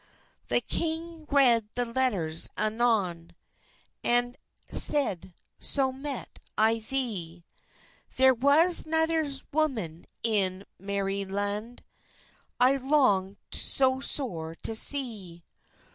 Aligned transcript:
The 0.47 0.61
kyng 0.61 1.27
red 1.31 1.69
the 1.75 1.85
letturs 1.85 2.47
anon, 2.57 3.35
And 4.03 4.35
seid, 4.71 5.31
"so 5.59 5.91
met 5.91 6.39
I 6.57 6.79
the, 6.79 7.43
Ther 8.09 8.33
was 8.33 8.87
neuer 8.87 9.29
zoman 9.29 10.05
in 10.23 10.65
mery 10.79 11.21
Inglond 11.23 11.81
I 12.59 12.77
longut 12.79 13.35
so 13.53 13.99
sore 13.99 14.55
to 14.63 14.75
see. 14.75 15.43